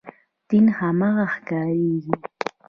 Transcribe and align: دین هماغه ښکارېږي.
دین 0.49 0.65
هماغه 0.79 1.25
ښکارېږي. 1.33 2.13